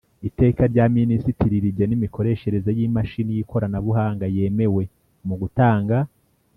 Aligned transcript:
Iteka 0.29 0.61
rya 0.71 0.85
Minisitiri 0.97 1.55
rigena 1.65 1.93
imikoreshereze 1.97 2.69
y 2.77 2.81
imashini 2.87 3.31
y 3.37 3.39
ikoranabuhanga 3.43 4.25
yemewe 4.35 4.83
mu 5.27 5.35
gutanga 5.41 5.95